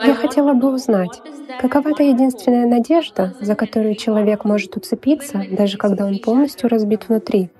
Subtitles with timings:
[0.00, 1.22] Я хотела бы узнать,
[1.60, 7.50] какова та единственная надежда, за которую человек может уцепиться, даже когда он полностью разбит внутри.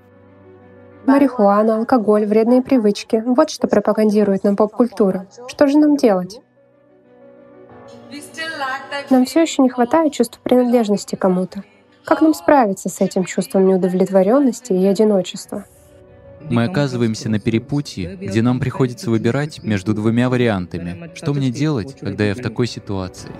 [1.06, 5.26] Марихуана, алкоголь, вредные привычки— вот что пропагандирует нам поп-культура.
[5.48, 6.40] Что же нам делать?
[9.10, 11.64] Нам все еще не хватает чувства принадлежности кому-то.
[12.04, 15.64] Как нам справиться с этим чувством неудовлетворенности и одиночества?
[16.50, 21.10] Мы оказываемся на перепутье, где нам приходится выбирать между двумя вариантами.
[21.14, 23.32] Что мне делать, когда я в такой ситуации?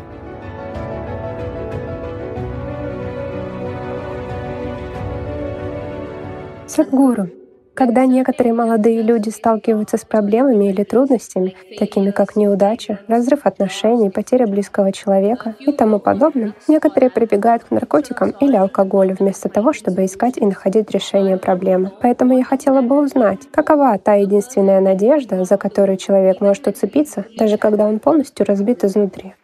[6.67, 7.29] Садгуру,
[7.75, 14.47] когда некоторые молодые люди сталкиваются с проблемами или трудностями, такими как неудача, разрыв отношений, потеря
[14.47, 20.37] близкого человека и тому подобное, некоторые прибегают к наркотикам или алкоголю вместо того, чтобы искать
[20.39, 21.91] и находить решение проблемы.
[22.01, 27.57] Поэтому я хотела бы узнать, какова та единственная надежда, за которую человек может уцепиться, даже
[27.57, 29.35] когда он полностью разбит изнутри.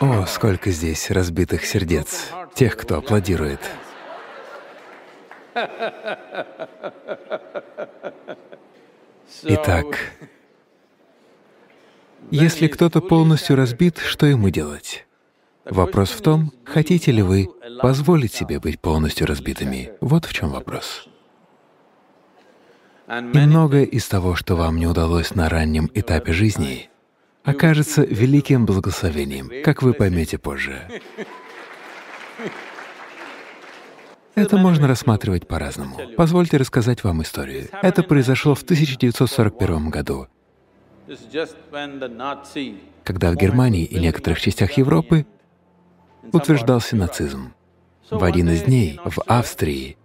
[0.00, 3.60] О, сколько здесь разбитых сердец, тех, кто аплодирует.
[9.42, 9.98] Итак,
[12.30, 15.06] если кто-то полностью разбит, что ему делать?
[15.64, 17.48] Вопрос в том, хотите ли вы
[17.80, 19.92] позволить себе быть полностью разбитыми.
[20.00, 21.08] Вот в чем вопрос.
[23.08, 26.88] И многое из того, что вам не удалось на раннем этапе жизни,
[27.44, 30.88] окажется великим благословением, как вы поймете позже.
[34.34, 35.98] Это можно рассматривать по-разному.
[36.16, 37.68] Позвольте рассказать вам историю.
[37.82, 40.26] Это произошло в 1941 году,
[43.04, 45.26] когда в Германии и некоторых частях Европы
[46.32, 47.52] утверждался нацизм.
[48.10, 49.96] В один из дней в Австрии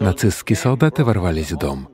[0.00, 1.88] нацистские солдаты ворвались в дом,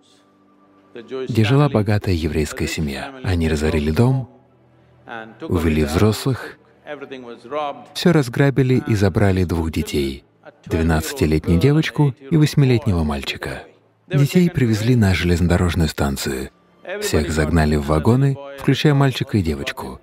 [0.95, 3.15] где жила богатая еврейская семья.
[3.23, 4.29] Они разорили дом,
[5.43, 6.59] увели взрослых,
[7.95, 10.25] все разграбили и забрали двух детей—
[10.67, 13.63] 12-летнюю девочку и 8-летнего мальчика.
[14.09, 16.51] Детей привезли на железнодорожную станцию.
[17.01, 20.01] Всех загнали в вагоны, включая мальчика и девочку.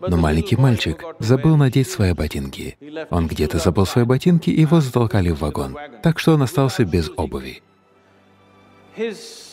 [0.00, 2.76] Но маленький мальчик забыл надеть свои ботинки.
[3.10, 7.10] Он где-то забыл свои ботинки, и его затолкали в вагон, так что он остался без
[7.16, 7.62] обуви.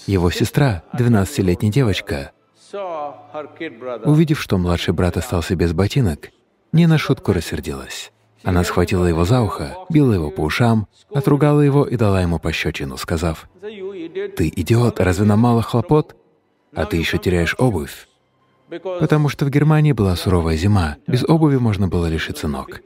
[0.07, 2.31] Его сестра, 12-летняя девочка,
[4.06, 6.30] увидев, что младший брат остался без ботинок,
[6.72, 8.12] не на шутку рассердилась.
[8.44, 12.97] Она схватила его за ухо, била его по ушам, отругала его и дала ему пощечину,
[12.97, 16.16] сказав, «Ты идиот, разве нам мало хлопот?
[16.74, 18.07] А ты еще теряешь обувь».
[18.69, 22.81] Потому что в Германии была суровая зима, без обуви можно было лишиться ног.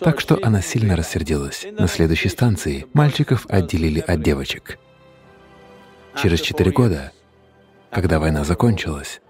[0.00, 1.66] Так что она сильно рассердилась.
[1.78, 4.78] На следующей станции мальчиков отделили от девочек.
[6.16, 7.12] Через четыре года,
[7.90, 9.20] когда война закончилась,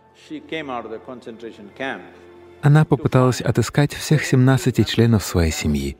[2.63, 5.97] она попыталась отыскать всех 17 членов своей семьи,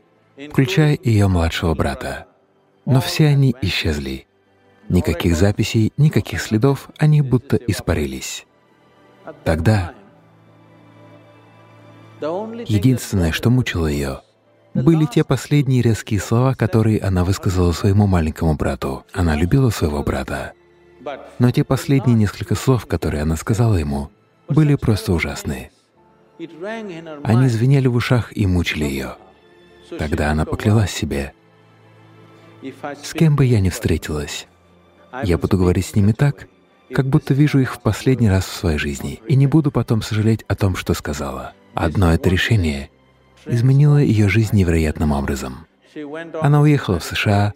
[0.49, 2.27] включая ее младшего брата.
[2.85, 4.27] Но все они исчезли.
[4.87, 8.45] Никаких записей, никаких следов, они будто испарились.
[9.43, 9.93] Тогда
[12.21, 14.21] единственное, что мучило ее,
[14.73, 19.05] были те последние резкие слова, которые она высказала своему маленькому брату.
[19.13, 20.53] Она любила своего брата.
[21.39, 24.09] Но те последние несколько слов, которые она сказала ему,
[24.47, 25.71] были просто ужасные.
[27.23, 29.15] Они звенели в ушах и мучили ее.
[29.97, 31.33] Тогда она поклялась себе,
[33.03, 34.47] «С кем бы я ни встретилась,
[35.23, 36.47] я буду говорить с ними так,
[36.93, 40.43] как будто вижу их в последний раз в своей жизни, и не буду потом сожалеть
[40.47, 41.53] о том, что сказала».
[41.73, 42.89] Одно это решение
[43.45, 45.65] изменило ее жизнь невероятным образом.
[46.41, 47.53] Она уехала в США,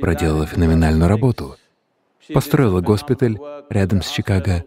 [0.00, 1.56] проделала феноменальную работу,
[2.32, 3.38] построила госпиталь
[3.68, 4.64] рядом с Чикаго.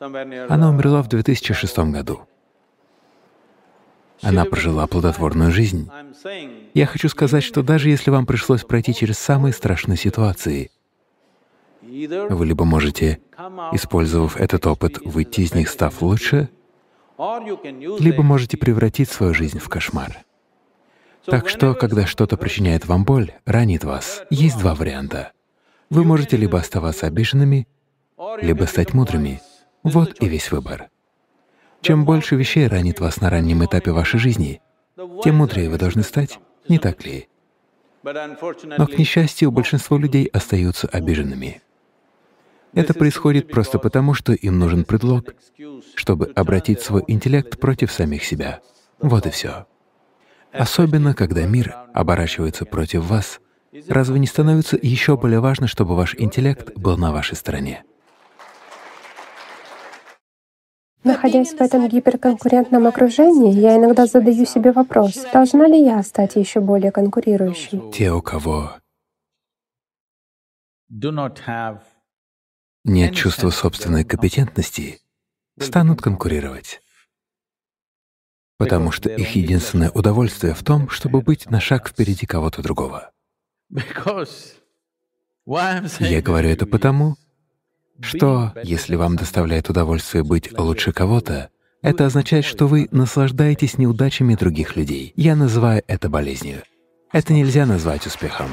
[0.00, 2.22] Она умерла в 2006 году.
[4.22, 5.90] Она прожила плодотворную жизнь.
[6.74, 10.70] Я хочу сказать, что даже если вам пришлось пройти через самые страшные ситуации,
[11.82, 13.20] вы либо можете,
[13.72, 16.48] использовав этот опыт, выйти из них, став лучше,
[17.18, 20.24] либо можете превратить свою жизнь в кошмар.
[21.26, 25.32] Так что, когда что-то причиняет вам боль, ранит вас, есть два варианта.
[25.90, 27.68] Вы можете либо оставаться обиженными,
[28.40, 29.40] либо стать мудрыми.
[29.82, 30.91] Вот и весь выбор.
[31.82, 34.60] Чем больше вещей ранит вас на раннем этапе вашей жизни,
[35.24, 36.38] тем мудрее вы должны стать,
[36.68, 37.28] не так ли?
[38.04, 41.60] Но, к несчастью, большинство людей остаются обиженными.
[42.72, 45.34] Это происходит просто потому, что им нужен предлог,
[45.96, 48.60] чтобы обратить свой интеллект против самих себя.
[49.00, 49.66] Вот и все.
[50.52, 53.40] Особенно, когда мир оборачивается против вас,
[53.88, 57.84] разве не становится еще более важно, чтобы ваш интеллект был на вашей стороне?
[61.04, 66.60] Находясь в этом гиперконкурентном окружении, я иногда задаю себе вопрос, должна ли я стать еще
[66.60, 67.90] более конкурирующей?
[67.92, 68.72] Те, у кого
[72.84, 75.00] нет чувства собственной компетентности,
[75.58, 76.80] станут конкурировать.
[78.58, 83.10] Потому что их единственное удовольствие в том, чтобы быть на шаг впереди кого-то другого.
[85.98, 87.16] Я говорю это потому,
[88.02, 91.48] что если вам доставляет удовольствие быть лучше кого-то,
[91.82, 95.12] это означает, что вы наслаждаетесь неудачами других людей.
[95.16, 96.62] Я называю это болезнью.
[97.12, 98.48] Это нельзя назвать успехом.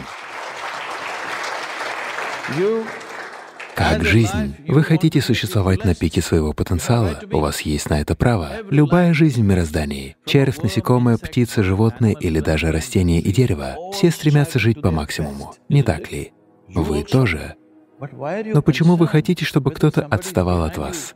[3.75, 4.55] Как жизнь.
[4.67, 8.49] Вы хотите существовать на пике своего потенциала, у вас есть на это право.
[8.69, 14.59] Любая жизнь в мироздании— червь, насекомое, птица, животное или даже растение и дерево— все стремятся
[14.59, 16.33] жить по максимуму, не так ли?
[16.67, 17.55] Вы тоже.
[17.99, 21.15] Но почему вы хотите, чтобы кто-то отставал от вас?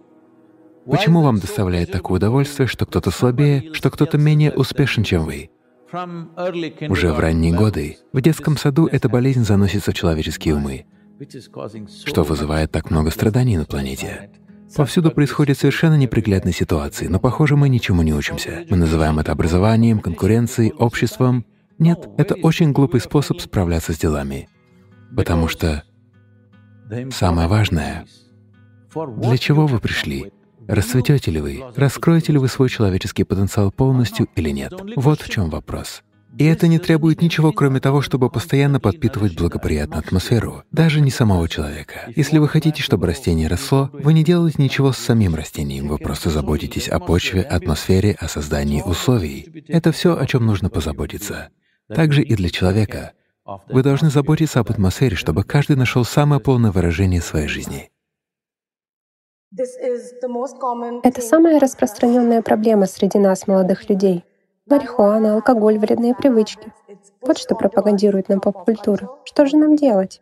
[0.86, 5.50] Почему вам доставляет такое удовольствие, что кто-то слабее, что кто-то менее успешен, чем вы?
[5.94, 10.86] Уже в ранние годы в детском саду эта болезнь заносится в человеческие умы,
[12.06, 14.32] что вызывает так много страданий на планете.
[14.76, 18.66] Повсюду происходят совершенно неприглядные ситуации, но, похоже, мы ничему не учимся.
[18.70, 21.46] Мы называем это образованием, конкуренцией, обществом.
[21.78, 24.50] Нет, это очень глупый способ справляться с делами.
[25.16, 25.84] Потому что
[27.12, 28.06] Самое важное—
[28.96, 30.32] для чего вы пришли?
[30.68, 31.64] Расцветете ли вы?
[31.76, 34.74] Раскроете ли вы свой человеческий потенциал полностью или нет?
[34.96, 36.04] Вот в чем вопрос.
[36.38, 41.48] И это не требует ничего, кроме того, чтобы постоянно подпитывать благоприятную атмосферу, даже не самого
[41.48, 42.12] человека.
[42.16, 46.32] Если вы хотите, чтобы растение росло, вы не делаете ничего с самим растением, вы просто
[46.32, 49.64] заботитесь о почве, атмосфере, о создании условий.
[49.68, 51.50] Это все, о чем нужно позаботиться.
[51.88, 53.12] Также и для человека.
[53.46, 57.90] Вы должны заботиться об атмосфере, чтобы каждый нашел самое полное выражение своей жизни.
[61.04, 64.24] Это самая распространенная проблема среди нас, молодых людей.
[64.66, 66.72] Марихуана, алкоголь, вредные привычки.
[67.22, 69.10] Вот что пропагандирует нам поп-культура.
[69.26, 70.22] Что же нам делать?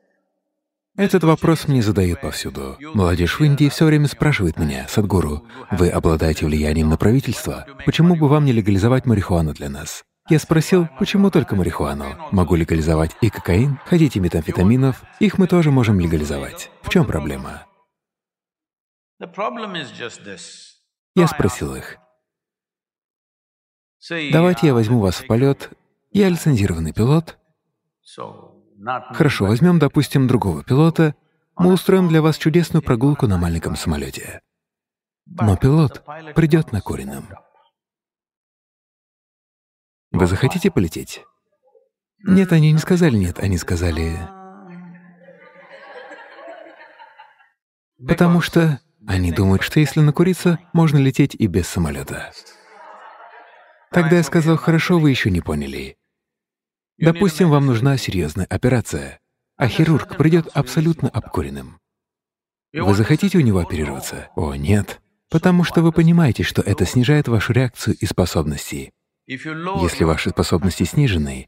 [0.97, 2.75] Этот вопрос мне задают повсюду.
[2.93, 8.27] Молодежь в Индии все время спрашивает меня, Садгуру, вы обладаете влиянием на правительство, почему бы
[8.27, 10.03] вам не легализовать марихуану для нас?
[10.31, 12.05] Я спросил, почему только марихуану?
[12.31, 13.81] Могу легализовать и кокаин?
[13.85, 15.03] Хотите метамфетаминов?
[15.19, 16.71] Их мы тоже можем легализовать.
[16.83, 17.65] В чем проблема?
[21.15, 21.97] Я спросил их,
[24.31, 25.69] давайте я возьму вас в полет,
[26.11, 27.37] я лицензированный пилот.
[29.11, 31.13] Хорошо, возьмем, допустим, другого пилота,
[31.57, 34.39] мы устроим для вас чудесную прогулку на маленьком самолете.
[35.25, 36.05] Но пилот
[36.35, 37.27] придет на курином.
[40.11, 41.23] Вы захотите полететь?
[42.23, 44.19] Нет, они не сказали нет, они сказали...
[48.07, 52.31] Потому что они думают, что если накуриться, можно лететь и без самолета.
[53.91, 55.97] Тогда я сказал, хорошо, вы еще не поняли.
[56.97, 59.19] Допустим, вам нужна серьезная операция,
[59.55, 61.79] а хирург придет абсолютно обкуренным.
[62.73, 64.29] Вы захотите у него оперироваться?
[64.35, 65.01] О, нет.
[65.29, 68.91] Потому что вы понимаете, что это снижает вашу реакцию и способности.
[69.27, 71.47] Если ваши способности снижены,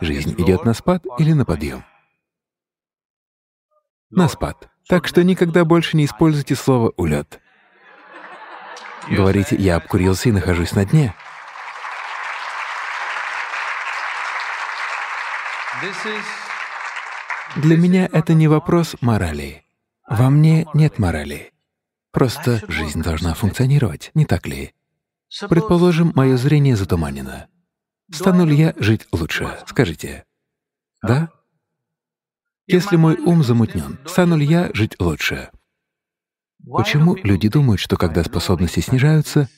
[0.00, 1.84] жизнь идет на спад или на подъем?
[4.10, 4.68] На спад.
[4.88, 7.40] Так что никогда больше не используйте слово «улет».
[9.08, 11.14] Говорите «я обкурился и нахожусь на дне».
[17.56, 19.64] Для меня это не вопрос морали.
[20.08, 21.52] Во мне нет морали.
[22.12, 24.74] Просто жизнь должна функционировать, не так ли?
[25.48, 27.48] Предположим, мое зрение затуманено.
[28.12, 29.58] Стану ли я жить лучше?
[29.66, 30.24] Скажите.
[31.02, 31.30] Да?
[32.66, 35.50] Если мой ум замутнен, стану ли я жить лучше?
[36.64, 39.48] Почему люди думают, что когда способности снижаются,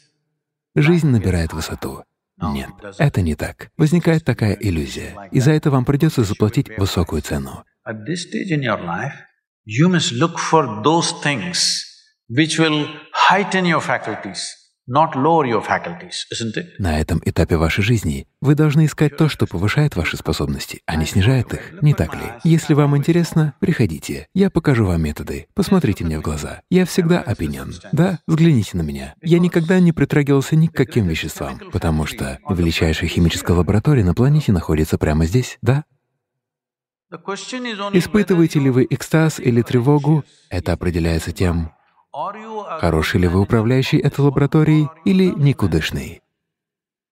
[0.75, 2.05] жизнь набирает высоту?
[2.41, 3.71] Нет, это не так.
[3.77, 7.65] Возникает такая иллюзия, и за это вам придется заплатить высокую цену.
[9.67, 11.87] You must look for those things
[12.29, 12.87] which will
[13.31, 14.64] heighten your faculties.
[16.79, 21.07] На этом этапе вашей жизни вы должны искать то, что повышает ваши способности, а не
[21.07, 22.33] снижает их, не так ли?
[22.45, 26.61] Если вам интересно, приходите, я покажу вам методы, посмотрите мне в глаза.
[26.69, 27.73] Я всегда опенен.
[27.93, 29.15] Да, взгляните на меня.
[29.23, 34.53] Я никогда не притрагивался ни к каким веществам, потому что величайшая химическая лаборатория на планете
[34.53, 35.85] находится прямо здесь, да?
[37.93, 41.73] Испытываете ли вы экстаз или тревогу, это определяется тем,
[42.15, 46.23] Хороший ли вы управляющий этой лабораторией или никудышный?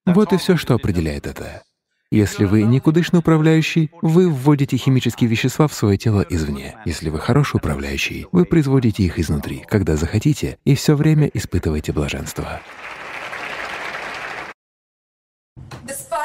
[0.07, 1.65] Вот и все, что определяет это.
[2.13, 6.77] Если вы никудышный управляющий, вы вводите химические вещества в свое тело извне.
[6.85, 12.61] Если вы хороший управляющий, вы производите их изнутри, когда захотите, и все время испытываете блаженство.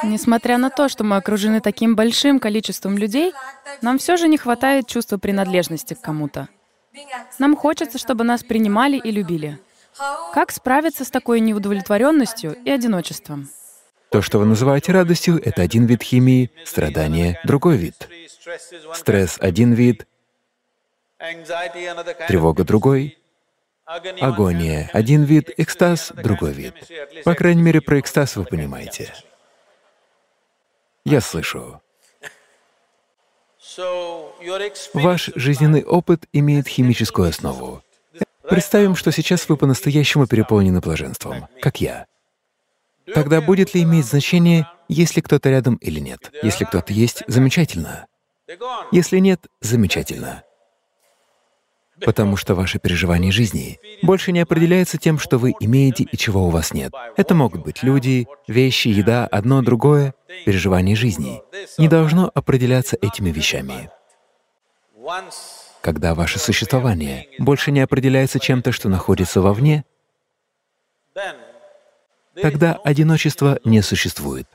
[0.03, 3.33] Несмотря на то, что мы окружены таким большим количеством людей,
[3.81, 6.47] нам все же не хватает чувства принадлежности к кому-то.
[7.39, 9.59] Нам хочется, чтобы нас принимали и любили.
[10.33, 13.49] Как справиться с такой неудовлетворенностью и одиночеством?
[14.09, 18.07] То, что вы называете радостью,— это один вид химии, страдание— другой вид.
[18.93, 20.07] Стресс— один вид,
[22.27, 23.17] тревога— другой,
[23.85, 26.75] агония— один вид, экстаз— другой вид.
[27.25, 29.13] По крайней мере, про экстаз вы понимаете.
[31.03, 31.81] Я слышу.
[34.93, 37.83] Ваш жизненный опыт имеет химическую основу.
[38.49, 42.05] Представим, что сейчас вы по-настоящему переполнены блаженством, как я.
[43.13, 46.31] Тогда будет ли иметь значение, есть ли кто-то рядом или нет?
[46.41, 48.07] Если кто-то есть, замечательно.
[48.91, 50.43] Если нет, замечательно.
[52.05, 56.49] Потому что ваше переживание жизни больше не определяется тем, что вы имеете и чего у
[56.49, 56.93] вас нет.
[57.15, 60.13] Это могут быть люди, вещи, еда, одно, другое.
[60.45, 61.41] Переживание жизни
[61.77, 63.89] не должно определяться этими вещами.
[65.81, 69.85] Когда ваше существование больше не определяется чем-то, что находится вовне,
[72.39, 74.47] тогда одиночество не существует.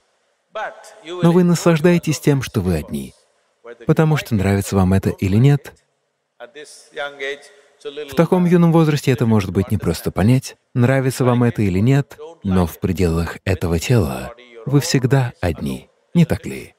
[1.04, 3.14] Но вы наслаждаетесь тем, что вы одни.
[3.86, 5.72] Потому что нравится вам это или нет,
[7.84, 12.18] в таком юном возрасте это может быть не просто понять, нравится вам это или нет,
[12.42, 14.34] но в пределах этого тела
[14.66, 16.74] вы всегда одни, не так ли?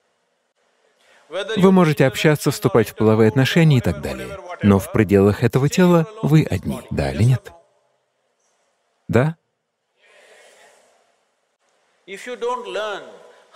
[1.29, 6.07] Вы можете общаться, вступать в половые отношения и так далее, но в пределах этого тела
[6.21, 7.51] вы одни, да или нет?
[9.07, 9.37] Да?
[12.05, 13.03] If you don't learn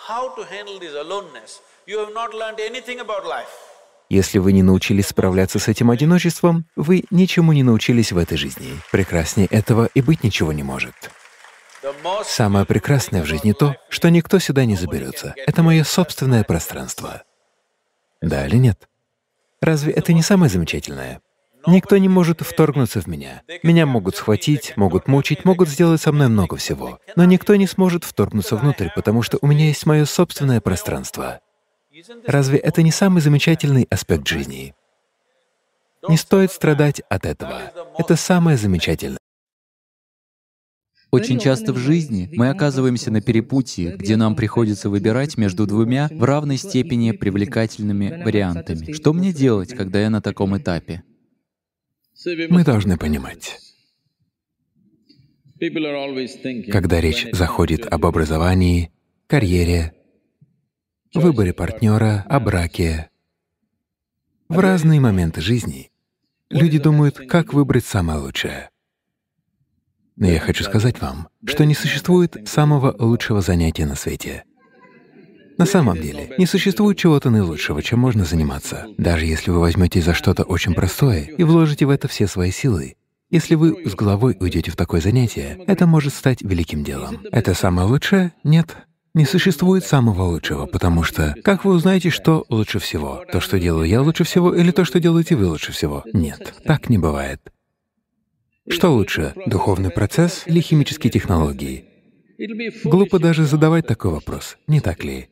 [0.07, 3.66] how to handle this aloneness, you have not learned anything about life.
[4.09, 8.69] Если вы не научились справляться с этим одиночеством, вы ничему не научились в этой жизни.
[8.91, 10.93] Прекраснее этого и быть ничего не может.
[12.25, 15.33] Самое прекрасное в жизни то, что никто сюда не заберется.
[15.45, 17.23] Это мое собственное пространство.
[18.21, 18.87] Да или нет?
[19.61, 21.21] Разве это не самое замечательное?
[21.65, 23.41] Никто не может вторгнуться в меня.
[23.61, 26.99] Меня могут схватить, могут мучить, могут сделать со мной много всего.
[27.17, 31.41] Но никто не сможет вторгнуться внутрь, потому что у меня есть мое собственное пространство.
[32.25, 34.73] Разве это не самый замечательный аспект жизни?
[36.07, 37.71] Не стоит страдать от этого.
[37.97, 39.17] Это самое замечательное.
[41.09, 46.23] Очень часто в жизни мы оказываемся на перепутье, где нам приходится выбирать между двумя в
[46.23, 48.91] равной степени привлекательными вариантами.
[48.91, 51.03] Что мне делать, когда я на таком этапе?
[52.49, 53.57] Мы должны понимать,
[56.71, 58.91] когда речь заходит об образовании,
[59.27, 59.93] карьере,
[61.13, 63.09] выборе партнера, о браке.
[64.49, 65.91] В разные моменты жизни
[66.49, 68.69] люди думают, как выбрать самое лучшее.
[70.15, 74.45] Но я хочу сказать вам, что не существует самого лучшего занятия на свете.
[75.57, 78.85] На самом деле, не существует чего-то наилучшего, чем можно заниматься.
[78.97, 82.95] Даже если вы возьмете за что-то очень простое и вложите в это все свои силы,
[83.29, 87.25] если вы с головой уйдете в такое занятие, это может стать великим делом.
[87.31, 88.33] Это самое лучшее?
[88.43, 88.77] Нет.
[89.13, 93.23] Не существует самого лучшего, потому что как вы узнаете, что лучше всего?
[93.31, 96.03] То, что делаю я лучше всего, или то, что делаете вы лучше всего?
[96.13, 97.41] Нет, так не бывает.
[98.69, 101.85] Что лучше, духовный процесс или химические технологии?
[102.83, 105.29] Глупо даже задавать такой вопрос, не так ли?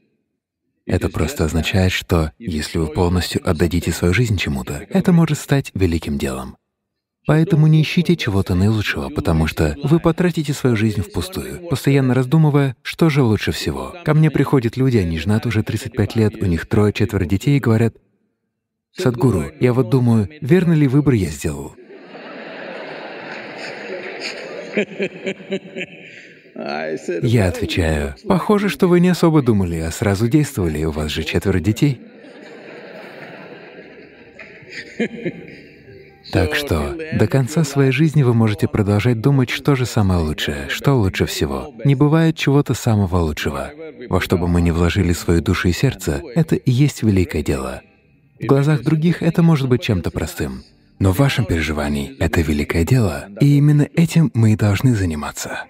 [0.85, 6.17] Это просто означает, что если вы полностью отдадите свою жизнь чему-то, это может стать великим
[6.17, 6.57] делом.
[7.25, 13.09] Поэтому не ищите чего-то наилучшего, потому что вы потратите свою жизнь впустую, постоянно раздумывая, что
[13.09, 13.95] же лучше всего.
[14.03, 17.95] Ко мне приходят люди, они женаты уже 35 лет, у них трое-четверо детей и говорят,
[18.93, 21.75] «Садгуру, я вот думаю, верный ли выбор я сделал?»
[27.21, 31.59] Я отвечаю, «Похоже, что вы не особо думали, а сразу действовали, у вас же четверо
[31.59, 31.99] детей».
[36.35, 40.93] Так что до конца своей жизни вы можете продолжать думать, что же самое лучшее, что
[40.95, 41.73] лучше всего.
[41.85, 43.71] Не бывает чего-то самого лучшего.
[44.09, 47.83] Во что бы мы ни вложили свою душу и сердце, это и есть великое дело.
[48.41, 50.63] В глазах других это может быть чем-то простым.
[50.99, 55.63] Но в вашем переживании это великое дело, и именно этим мы и должны заниматься.